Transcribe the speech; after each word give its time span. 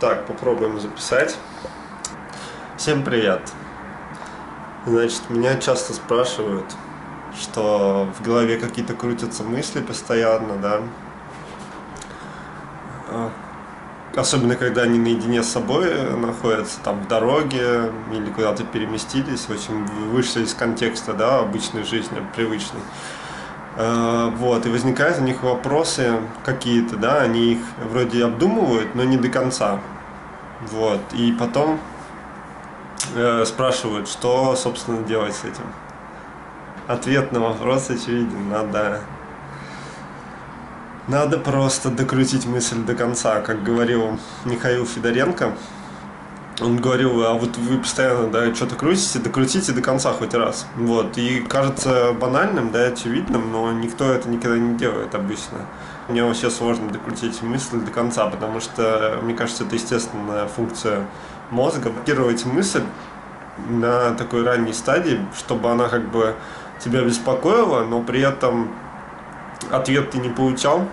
Так, 0.00 0.24
попробуем 0.24 0.80
записать. 0.80 1.36
Всем 2.78 3.04
привет. 3.04 3.42
Значит, 4.86 5.28
меня 5.28 5.56
часто 5.56 5.92
спрашивают, 5.92 6.64
что 7.38 8.08
в 8.18 8.24
голове 8.24 8.56
какие-то 8.56 8.94
крутятся 8.94 9.44
мысли 9.44 9.82
постоянно, 9.82 10.56
да. 10.56 10.80
А, 13.10 13.30
особенно, 14.16 14.56
когда 14.56 14.82
они 14.82 14.98
наедине 14.98 15.42
с 15.42 15.48
собой 15.48 15.92
находятся, 16.16 16.80
там, 16.82 17.02
в 17.02 17.06
дороге 17.06 17.92
или 18.10 18.30
куда-то 18.30 18.64
переместились, 18.64 19.50
в 19.50 19.52
общем, 19.52 19.84
вышли 20.12 20.44
из 20.44 20.54
контекста, 20.54 21.12
да, 21.12 21.40
обычной 21.40 21.84
жизни, 21.84 22.26
привычной. 22.34 22.80
А, 23.76 24.30
вот, 24.30 24.66
и 24.66 24.68
возникают 24.68 25.18
у 25.18 25.22
них 25.22 25.42
вопросы 25.42 26.20
какие-то, 26.44 26.96
да, 26.96 27.20
они 27.20 27.52
их 27.52 27.60
вроде 27.90 28.24
обдумывают, 28.24 28.94
но 28.94 29.04
не 29.04 29.16
до 29.16 29.28
конца. 29.28 29.78
Вот, 30.70 31.00
и 31.12 31.32
потом 31.32 31.78
э, 33.14 33.44
спрашивают, 33.46 34.08
что, 34.08 34.56
собственно, 34.56 35.02
делать 35.04 35.34
с 35.34 35.44
этим. 35.44 35.64
Ответ 36.86 37.32
на 37.32 37.40
вопрос 37.40 37.88
очевиден. 37.88 38.50
Надо, 38.50 39.00
надо 41.06 41.38
просто 41.38 41.88
докрутить 41.88 42.46
мысль 42.46 42.82
до 42.82 42.94
конца. 42.94 43.40
Как 43.40 43.62
говорил 43.62 44.18
Михаил 44.44 44.84
Федоренко, 44.84 45.52
он 46.60 46.76
говорил, 46.76 47.24
а 47.24 47.34
вот 47.34 47.56
вы 47.56 47.78
постоянно 47.78 48.28
да, 48.28 48.54
что-то 48.54 48.76
крутите, 48.76 49.18
докрутите 49.18 49.72
до 49.72 49.80
конца 49.80 50.12
хоть 50.12 50.34
раз. 50.34 50.66
Вот. 50.76 51.16
И 51.18 51.40
кажется 51.40 52.12
банальным, 52.12 52.70
да, 52.70 52.86
очевидным, 52.86 53.50
но 53.50 53.72
никто 53.72 54.04
это 54.12 54.28
никогда 54.28 54.58
не 54.58 54.76
делает 54.76 55.14
обычно. 55.14 55.58
Мне 56.08 56.24
вообще 56.24 56.50
сложно 56.50 56.90
докрутить 56.90 57.40
мысль 57.42 57.78
до 57.78 57.90
конца, 57.90 58.26
потому 58.26 58.60
что, 58.60 59.18
мне 59.22 59.34
кажется, 59.34 59.64
это 59.64 59.76
естественная 59.76 60.46
функция 60.46 61.06
мозга 61.50 61.90
блокировать 61.90 62.44
мысль 62.44 62.82
на 63.68 64.12
такой 64.12 64.44
ранней 64.44 64.72
стадии, 64.72 65.20
чтобы 65.36 65.70
она 65.70 65.88
как 65.88 66.10
бы 66.10 66.34
тебя 66.82 67.02
беспокоила, 67.02 67.84
но 67.84 68.02
при 68.02 68.20
этом 68.20 68.70
ответ 69.70 70.10
ты 70.10 70.18
не 70.18 70.30
получал 70.30 70.88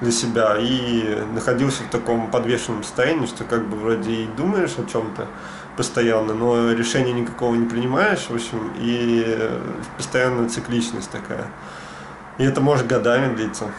для 0.00 0.12
себя 0.12 0.56
и 0.58 1.22
находился 1.34 1.82
в 1.82 1.88
таком 1.88 2.30
подвешенном 2.30 2.82
состоянии, 2.82 3.26
что 3.26 3.44
как 3.44 3.66
бы 3.68 3.76
вроде 3.76 4.10
и 4.10 4.26
думаешь 4.26 4.76
о 4.78 4.90
чем-то 4.90 5.26
постоянно, 5.76 6.34
но 6.34 6.72
решения 6.72 7.12
никакого 7.12 7.54
не 7.54 7.66
принимаешь, 7.66 8.26
в 8.28 8.34
общем, 8.34 8.72
и 8.78 9.50
постоянная 9.96 10.48
цикличность 10.48 11.10
такая. 11.10 11.46
И 12.38 12.44
это 12.44 12.60
может 12.60 12.86
годами 12.86 13.34
длиться. 13.34 13.70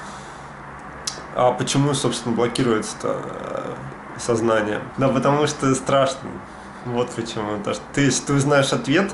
А 1.36 1.52
почему, 1.52 1.94
собственно, 1.94 2.36
блокируется-то 2.36 3.22
э, 3.24 4.20
сознание? 4.20 4.82
Да 4.98 5.08
потому 5.08 5.48
что 5.48 5.74
страшно. 5.74 6.30
Вот 6.86 7.10
почему. 7.12 7.58
Потому 7.58 7.76
что 7.76 7.84
ты, 7.94 8.02
если 8.02 8.26
ты 8.26 8.34
узнаешь 8.34 8.74
ответ, 8.74 9.12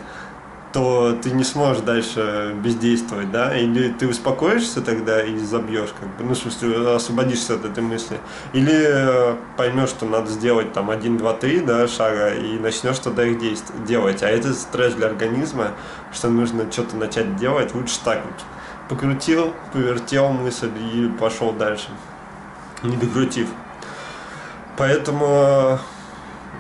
то 0.78 1.18
ты 1.24 1.32
не 1.32 1.44
сможешь 1.44 1.82
дальше 1.82 2.54
бездействовать, 2.64 3.32
да, 3.32 3.58
или 3.58 3.90
ты 3.90 4.08
успокоишься 4.08 4.80
тогда 4.82 5.24
и 5.24 5.36
забьешь, 5.40 5.90
как 6.00 6.08
бы, 6.16 6.24
ну, 6.24 6.36
в 6.36 6.38
смысле, 6.38 6.94
освободишься 6.94 7.56
от 7.56 7.66
этой 7.66 7.82
мысли, 7.82 8.20
или 8.54 8.76
э, 8.76 9.36
поймешь, 9.58 9.90
что 9.90 10.06
надо 10.06 10.30
сделать 10.30 10.74
там 10.74 10.92
один, 10.92 11.18
два, 11.18 11.34
три, 11.34 11.62
да, 11.62 11.88
шага, 11.88 12.30
и 12.36 12.60
начнешь 12.60 13.00
тогда 13.00 13.26
их 13.26 13.40
действовать, 13.40 13.86
делать, 13.86 14.22
а 14.22 14.28
это 14.28 14.54
стресс 14.54 14.94
для 14.94 15.08
организма, 15.08 15.72
что 16.14 16.30
нужно 16.30 16.72
что-то 16.72 16.96
начать 16.96 17.38
делать, 17.38 17.74
лучше 17.74 17.96
так 18.06 18.22
вот, 18.24 18.46
покрутил, 18.88 19.56
повертел 19.74 20.30
мысль 20.30 20.70
и 20.94 21.10
пошел 21.20 21.54
дальше, 21.54 21.88
не 22.84 22.98
докрутив. 22.98 23.48
Поэтому 24.78 25.80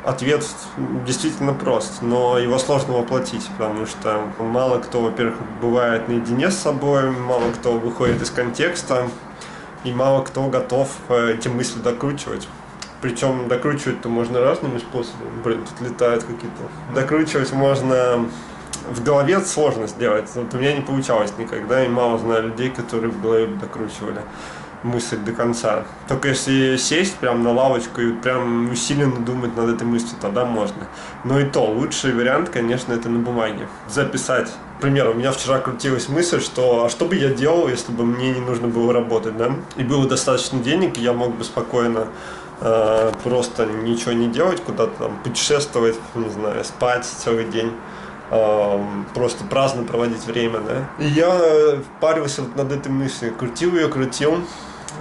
ответ 0.07 0.45
действительно 1.05 1.53
прост, 1.53 2.01
но 2.01 2.39
его 2.39 2.57
сложно 2.59 2.93
воплотить, 2.93 3.45
потому 3.57 3.85
что 3.85 4.23
мало 4.39 4.79
кто, 4.79 5.01
во-первых, 5.01 5.35
бывает 5.61 6.07
наедине 6.07 6.49
с 6.49 6.57
собой, 6.57 7.11
мало 7.11 7.51
кто 7.51 7.73
выходит 7.73 8.21
из 8.21 8.31
контекста, 8.31 9.09
и 9.83 9.91
мало 9.91 10.23
кто 10.23 10.47
готов 10.47 10.89
э, 11.09 11.33
эти 11.33 11.49
мысли 11.49 11.79
докручивать. 11.81 12.47
Причем 13.01 13.49
докручивать-то 13.49 14.07
можно 14.07 14.39
разными 14.39 14.79
способами. 14.79 15.29
Блин, 15.43 15.65
тут 15.65 15.87
летают 15.87 16.23
какие-то. 16.23 16.95
Докручивать 16.95 17.51
можно 17.51 18.25
в 18.89 19.03
голове 19.03 19.41
сложно 19.41 19.87
сделать. 19.87 20.29
Вот 20.35 20.53
у 20.53 20.57
меня 20.57 20.73
не 20.73 20.81
получалось 20.81 21.33
никогда, 21.37 21.83
и 21.83 21.89
мало 21.89 22.17
знаю 22.17 22.43
людей, 22.43 22.69
которые 22.69 23.11
в 23.11 23.21
голове 23.21 23.47
докручивали 23.47 24.21
мысль 24.83 25.17
до 25.17 25.31
конца. 25.31 25.83
Только 26.07 26.29
если 26.29 26.77
сесть 26.77 27.15
прям 27.15 27.43
на 27.43 27.51
лавочку 27.51 28.01
и 28.01 28.11
прям 28.11 28.71
усиленно 28.71 29.19
думать 29.19 29.55
над 29.55 29.69
этой 29.69 29.85
мыслью, 29.85 30.15
тогда 30.21 30.45
можно. 30.45 30.87
Но 31.23 31.39
и 31.39 31.45
то, 31.45 31.65
лучший 31.65 32.13
вариант, 32.13 32.49
конечно, 32.49 32.93
это 32.93 33.09
на 33.09 33.19
бумаге. 33.19 33.67
Записать. 33.89 34.49
Например, 34.75 35.09
у 35.09 35.13
меня 35.13 35.31
вчера 35.31 35.59
крутилась 35.59 36.07
мысль, 36.07 36.39
что 36.39 36.85
а 36.85 36.89
что 36.89 37.05
бы 37.05 37.15
я 37.15 37.29
делал, 37.29 37.67
если 37.67 37.91
бы 37.91 38.05
мне 38.05 38.31
не 38.31 38.41
нужно 38.41 38.67
было 38.67 38.93
работать, 38.93 39.35
да? 39.35 39.51
И 39.75 39.83
было 39.83 40.07
достаточно 40.07 40.59
денег, 40.59 40.97
и 40.97 41.01
я 41.01 41.13
мог 41.13 41.35
бы 41.35 41.43
спокойно 41.43 42.07
э, 42.61 43.11
просто 43.23 43.65
ничего 43.65 44.11
не 44.11 44.27
делать, 44.27 44.61
куда-то 44.61 44.91
там 44.99 45.17
путешествовать, 45.23 45.95
не 46.13 46.29
знаю, 46.29 46.63
спать 46.63 47.05
целый 47.05 47.45
день 47.45 47.71
э, 48.29 48.79
просто 49.15 49.43
праздно 49.45 49.83
проводить 49.83 50.23
время, 50.25 50.59
да. 50.59 50.89
И 51.03 51.07
я 51.07 51.79
парился 51.99 52.43
над 52.55 52.71
этой 52.71 52.91
мыслью, 52.91 53.33
крутил 53.33 53.75
ее, 53.75 53.87
крутил, 53.87 54.43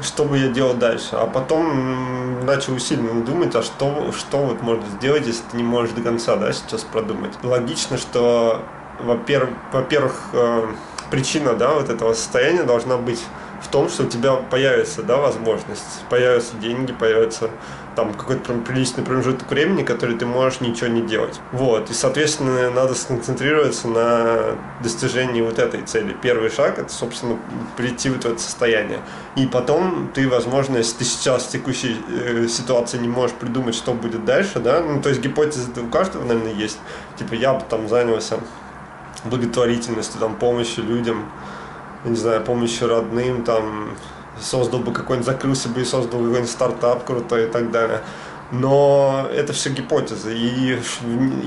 что 0.03 0.25
бы 0.25 0.39
я 0.39 0.49
делал 0.49 0.75
дальше. 0.75 1.11
А 1.13 1.27
потом 1.27 2.45
начал 2.45 2.75
усиленно 2.75 3.25
думать, 3.25 3.55
а 3.55 3.63
что, 3.63 4.13
что 4.13 4.39
вот 4.39 4.63
можно 4.63 4.85
сделать, 4.99 5.27
если 5.27 5.43
ты 5.51 5.57
не 5.57 5.65
можешь 5.65 5.95
до 5.95 6.03
конца, 6.03 6.37
да, 6.37 6.53
сейчас 6.53 6.83
продумать. 6.83 7.33
Логично, 7.43 7.99
что, 7.99 8.63
во-первых, 9.01 9.51
во-первых, 9.73 10.15
э, 10.33 10.67
причина, 11.11 11.55
да, 11.55 11.75
вот 11.75 11.89
этого 11.89 12.15
состояния 12.15 12.63
должна 12.63 12.97
быть 12.97 13.23
в 13.63 13.69
том, 13.69 13.89
что 13.89 14.05
у 14.05 14.07
тебя 14.07 14.35
появится, 14.35 15.03
да, 15.03 15.17
возможность, 15.17 16.05
появятся 16.11 16.57
деньги, 16.57 16.93
появится 16.93 17.51
там 17.97 18.13
какой-то 18.13 18.53
приличный 18.53 19.03
промежуток 19.03 19.51
времени, 19.51 19.83
который 19.83 20.17
ты 20.17 20.27
можешь 20.27 20.61
ничего 20.61 20.89
не 20.89 21.01
делать. 21.01 21.41
Вот, 21.53 21.91
и, 21.91 21.95
соответственно, 21.95 22.71
надо 22.71 22.95
сконцентрироваться 22.95 23.89
на 23.89 24.57
достижении 24.83 25.41
вот 25.41 25.59
этой 25.59 25.83
цели. 25.83 26.15
Первый 26.23 26.51
шаг– 26.51 26.79
это, 26.79 26.93
собственно, 26.93 27.39
прийти 27.77 28.11
в 28.11 28.19
это 28.19 28.39
состояние. 28.39 29.01
И 29.35 29.47
потом 29.47 30.11
ты, 30.13 30.29
возможно, 30.29 30.77
если 30.77 30.99
ты 30.99 31.05
сейчас 31.05 31.45
в 31.45 31.51
текущей 31.51 31.97
э, 32.09 32.47
ситуации 32.49 32.99
не 32.99 33.09
можешь 33.09 33.35
придумать, 33.35 33.75
что 33.75 33.95
будет 33.95 34.25
дальше, 34.25 34.61
да, 34.61 34.81
ну, 34.81 35.01
то 35.01 35.09
есть 35.09 35.23
гипотеза 35.23 35.71
у 35.81 35.89
каждого, 35.89 36.25
наверное, 36.25 36.53
есть. 36.53 36.79
Типа, 37.19 37.33
я 37.35 37.55
бы 37.55 37.65
там 37.69 37.89
занялся 37.89 38.39
благотворительностью, 39.25 40.21
там, 40.21 40.37
помощью 40.37 40.85
людям, 40.85 41.31
не 42.07 42.17
знаю, 42.17 42.43
помощью 42.43 42.89
родным, 42.89 43.45
там, 43.45 43.97
создал 44.41 44.81
бы 44.81 44.93
какой-нибудь, 44.93 45.27
закрылся 45.27 45.69
бы 45.69 45.81
и 45.81 45.85
создал 45.85 46.21
какой-нибудь 46.21 46.51
стартап 46.51 47.05
крутой 47.05 47.45
и 47.45 47.49
так 47.49 47.71
далее. 47.71 48.01
Но 48.53 49.27
это 49.33 49.53
все 49.53 49.71
гипотезы, 49.71 50.37
и 50.37 50.79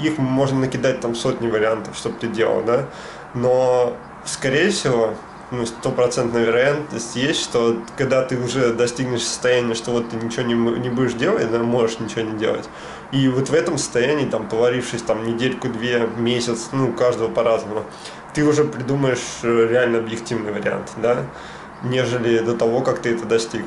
их 0.03 0.17
можно 0.17 0.59
накидать 0.59 0.99
там 0.99 1.15
сотни 1.15 1.47
вариантов, 1.47 1.95
чтобы 1.95 2.17
ты 2.19 2.27
делал, 2.27 2.61
да. 2.63 2.87
Но, 3.33 3.95
скорее 4.25 4.69
всего, 4.69 5.13
ну, 5.51 5.65
стопроцентная 5.65 6.43
вероятность 6.43 7.15
есть, 7.15 7.41
что 7.41 7.77
когда 7.97 8.23
ты 8.23 8.37
уже 8.37 8.73
достигнешь 8.73 9.23
состояния, 9.23 9.73
что 9.73 9.91
вот 9.91 10.09
ты 10.09 10.17
ничего 10.17 10.43
не, 10.43 10.53
не 10.53 10.89
будешь 10.89 11.13
делать, 11.13 11.49
да, 11.49 11.59
можешь 11.59 11.99
ничего 11.99 12.21
не 12.21 12.37
делать, 12.37 12.69
и 13.11 13.27
вот 13.29 13.49
в 13.49 13.53
этом 13.53 13.77
состоянии, 13.77 14.25
там, 14.25 14.47
поварившись 14.47 15.01
там 15.01 15.25
недельку, 15.25 15.67
две, 15.69 16.07
месяц, 16.17 16.69
ну, 16.71 16.89
у 16.89 16.93
каждого 16.93 17.29
по-разному, 17.29 17.85
ты 18.33 18.43
уже 18.43 18.63
придумаешь 18.63 19.39
э, 19.43 19.67
реально 19.69 19.99
объективный 19.99 20.51
вариант, 20.51 20.91
да, 20.97 21.25
нежели 21.83 22.39
до 22.39 22.55
того, 22.55 22.81
как 22.81 22.99
ты 22.99 23.15
это 23.15 23.25
достиг 23.25 23.65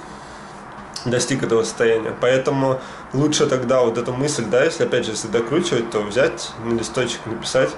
достиг 1.05 1.43
этого 1.43 1.65
состояния. 1.65 2.15
Поэтому 2.21 2.81
лучше 3.13 3.47
тогда 3.47 3.81
вот 3.81 3.99
эту 3.99 4.13
мысль, 4.13 4.45
да, 4.45 4.65
если 4.65 4.85
опять 4.85 5.05
же, 5.05 5.13
если 5.13 5.29
докручивать, 5.29 5.91
то 5.91 6.01
взять 6.01 6.53
на 6.65 6.75
листочек, 6.75 7.21
написать 7.27 7.71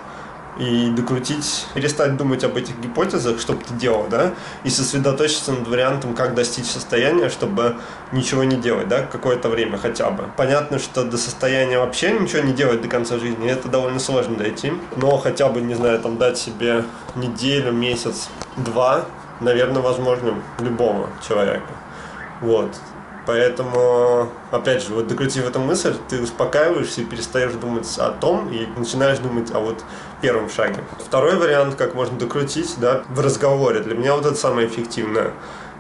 и 0.59 0.91
докрутить, 0.91 1.67
перестать 1.75 2.17
думать 2.17 2.45
об 2.45 2.57
этих 2.57 2.79
гипотезах, 2.79 3.41
чтобы 3.41 3.63
ты 3.65 3.75
делал, 3.75 4.07
да, 4.09 4.35
и 4.63 4.71
сосредоточиться 4.71 5.53
над 5.53 5.67
вариантом, 5.67 6.15
как 6.15 6.35
достичь 6.35 6.67
состояния, 6.67 7.29
чтобы 7.29 7.77
ничего 8.13 8.45
не 8.45 8.57
делать, 8.57 8.89
да, 8.89 9.03
какое-то 9.03 9.49
время 9.49 9.79
хотя 9.79 10.11
бы. 10.11 10.25
Понятно, 10.37 10.79
что 10.79 11.05
до 11.05 11.17
состояния 11.19 11.79
вообще 11.79 12.13
ничего 12.13 12.43
не 12.43 12.53
делать 12.53 12.83
до 12.83 12.89
конца 12.89 13.19
жизни, 13.19 13.51
это 13.51 13.69
довольно 13.69 13.99
сложно 13.99 14.37
дойти, 14.37 14.73
но 14.97 15.17
хотя 15.19 15.49
бы, 15.49 15.61
не 15.61 15.75
знаю, 15.75 16.01
там 16.01 16.19
дать 16.19 16.39
себе 16.39 16.85
неделю, 17.17 17.73
месяц, 17.73 18.29
два, 18.57 19.05
наверное, 19.41 19.83
возможно 19.83 20.35
любому 20.61 21.09
человеку. 21.27 21.73
Вот. 22.41 22.71
Поэтому, 23.27 24.29
опять 24.51 24.83
же, 24.83 24.93
вот 24.93 25.07
докрутив 25.07 25.49
эту 25.49 25.59
мысль, 25.59 25.95
ты 26.09 26.21
успокаиваешься 26.21 27.01
и 27.01 27.05
перестаешь 27.05 27.53
думать 27.53 27.89
о 27.99 28.11
том, 28.11 28.53
и 28.53 28.67
начинаешь 28.79 29.19
думать 29.19 29.51
о 29.55 29.61
вот 29.61 29.83
первом 30.21 30.51
шаге. 30.51 30.77
Второй 30.99 31.37
вариант, 31.37 31.77
как 31.77 31.95
можно 31.95 32.19
докрутить, 32.19 32.75
да, 32.79 33.03
в 33.09 33.21
разговоре. 33.21 33.81
Для 33.81 33.95
меня 33.95 34.15
вот 34.15 34.27
это 34.27 34.35
самое 34.35 34.67
эффективное. 34.69 35.33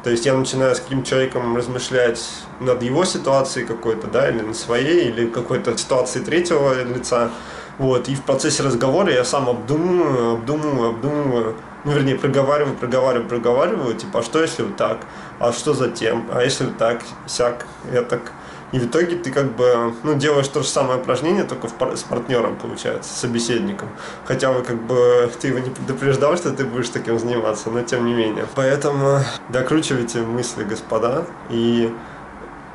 То 0.04 0.10
есть 0.10 0.26
я 0.26 0.34
начинаю 0.34 0.74
с 0.74 0.80
каким-то 0.80 1.08
человеком 1.08 1.56
размышлять 1.56 2.22
над 2.60 2.82
его 2.82 3.04
ситуацией 3.04 3.66
какой-то, 3.66 4.06
да, 4.06 4.28
или 4.28 4.40
на 4.40 4.54
своей, 4.54 5.08
или 5.08 5.26
какой-то 5.26 5.76
ситуации 5.76 6.20
третьего 6.20 6.82
лица. 6.82 7.30
Вот, 7.78 8.08
и 8.08 8.14
в 8.14 8.22
процессе 8.22 8.62
разговора 8.62 9.12
я 9.12 9.24
сам 9.24 9.48
обдумываю, 9.48 10.34
обдумываю, 10.34 10.90
обдумываю, 10.90 11.56
ну, 11.84 11.92
вернее, 11.92 12.16
проговариваю, 12.16 12.76
проговариваю, 12.76 13.28
проговариваю, 13.28 13.94
типа, 13.94 14.20
а 14.20 14.22
что 14.22 14.40
если 14.40 14.62
вот 14.62 14.76
так, 14.76 14.98
а 15.38 15.52
что 15.52 15.74
затем, 15.74 16.26
а 16.32 16.42
если 16.42 16.64
вот 16.64 16.78
так, 16.78 17.02
сяк, 17.26 17.66
я 17.92 18.02
так. 18.02 18.32
И 18.72 18.78
в 18.78 18.86
итоге 18.86 19.16
ты 19.16 19.30
как 19.30 19.54
бы 19.54 19.94
ну, 20.02 20.14
делаешь 20.14 20.48
то 20.48 20.62
же 20.62 20.66
самое 20.66 20.98
упражнение, 20.98 21.44
только 21.44 21.68
в 21.68 21.74
пар- 21.74 21.96
с 21.96 22.02
партнером, 22.02 22.56
получается, 22.56 23.12
с 23.12 23.18
собеседником. 23.18 23.88
Хотя 24.24 24.50
вы 24.50 24.62
как 24.62 24.82
бы 24.82 25.30
ты 25.40 25.48
его 25.48 25.60
не 25.60 25.70
предупреждал, 25.70 26.36
что 26.36 26.50
ты 26.50 26.64
будешь 26.64 26.88
таким 26.88 27.18
заниматься, 27.18 27.70
но 27.70 27.82
тем 27.82 28.04
не 28.04 28.14
менее. 28.14 28.46
Поэтому 28.56 29.20
докручивайте 29.50 30.20
мысли, 30.22 30.64
господа, 30.64 31.24
и 31.50 31.94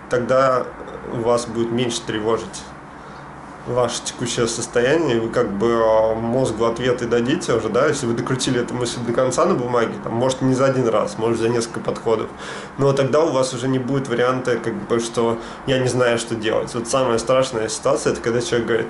тогда 0.10 0.66
вас 1.12 1.48
будет 1.48 1.72
меньше 1.72 2.02
тревожить 2.02 2.64
ваше 3.68 4.04
текущее 4.04 4.48
состояние, 4.48 5.18
и 5.18 5.20
вы 5.20 5.30
как 5.30 5.52
бы 5.52 5.82
а, 5.84 6.16
мозгу 6.16 6.66
ответы 6.66 7.06
дадите 7.06 7.54
уже, 7.54 7.70
да, 7.70 7.88
если 7.88 8.06
вы 8.06 8.14
докрутили 8.14 8.62
эту 8.62 8.74
мысль 8.74 9.00
до 9.06 9.14
конца 9.14 9.46
на 9.46 9.54
бумаге, 9.54 9.94
там, 10.04 10.14
может, 10.14 10.42
не 10.42 10.56
за 10.56 10.66
один 10.66 10.88
раз, 10.88 11.18
может, 11.18 11.40
за 11.40 11.50
несколько 11.50 11.80
подходов, 11.80 12.28
но 12.78 12.94
тогда 12.94 13.22
у 13.22 13.32
вас 13.32 13.54
уже 13.54 13.68
не 13.68 13.80
будет 13.80 14.08
варианта, 14.08 14.58
как 14.58 14.74
бы, 14.74 15.00
что 15.00 15.38
я 15.68 15.80
не 15.80 15.88
знаю, 15.88 16.18
что 16.18 16.36
делать. 16.36 16.74
Вот 16.74 16.88
самая 16.88 17.18
страшная 17.18 17.70
ситуация, 17.70 18.14
это 18.14 18.22
когда 18.22 18.42
человек 18.42 18.68
говорит, 18.68 18.88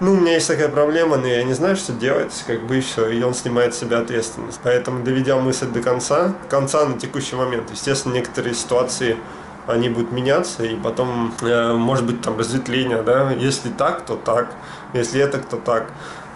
ну, 0.00 0.12
у 0.12 0.16
меня 0.16 0.34
есть 0.34 0.48
такая 0.48 0.68
проблема, 0.68 1.16
но 1.16 1.28
я 1.28 1.44
не 1.44 1.52
знаю, 1.52 1.76
что 1.76 1.92
делать, 1.92 2.32
как 2.48 2.66
бы 2.66 2.78
и 2.78 2.80
все, 2.80 3.08
и 3.08 3.22
он 3.22 3.32
снимает 3.32 3.74
с 3.74 3.78
себя 3.78 4.00
ответственность. 4.00 4.58
Поэтому, 4.62 5.04
доведя 5.04 5.36
мысль 5.36 5.66
до 5.66 5.80
конца, 5.80 6.34
конца 6.50 6.84
на 6.84 6.98
текущий 6.98 7.36
момент, 7.36 7.70
естественно, 7.70 8.12
некоторые 8.12 8.54
ситуации 8.54 9.16
они 9.66 9.88
будут 9.88 10.12
меняться, 10.12 10.64
и 10.64 10.76
потом, 10.76 11.34
э, 11.42 11.72
может 11.72 12.04
быть, 12.04 12.20
там 12.22 12.38
разветвление, 12.38 13.02
да, 13.02 13.32
если 13.32 13.70
так, 13.70 14.04
то 14.04 14.16
так, 14.16 14.54
если 14.92 15.20
это, 15.20 15.38
то 15.38 15.56
так. 15.56 15.90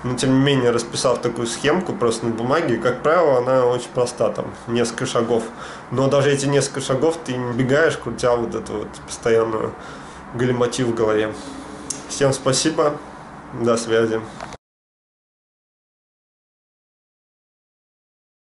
Но, 0.05 0.15
тем 0.15 0.31
не 0.31 0.41
менее, 0.41 0.71
расписав 0.71 1.21
такую 1.21 1.47
схемку 1.49 1.93
просто 1.93 2.27
на 2.27 2.33
бумаге, 2.33 2.79
как 2.79 3.03
правило, 3.03 3.39
она 3.39 3.67
очень 3.67 3.91
проста, 3.93 4.31
там, 4.31 4.47
несколько 4.69 5.07
шагов. 5.07 5.43
Но 5.91 6.09
даже 6.09 6.31
эти 6.31 6.47
несколько 6.47 6.81
шагов 6.81 7.19
ты 7.25 7.37
не 7.37 7.53
бегаешь, 7.53 7.97
крутя 7.97 8.37
вот 8.37 8.55
эту 8.55 8.73
вот 8.75 8.89
постоянную 9.07 9.73
галиматив 10.35 10.87
в 10.87 10.95
голове. 10.95 11.35
Всем 12.09 12.33
спасибо, 12.33 12.97
до 13.53 13.77
связи. 13.77 14.21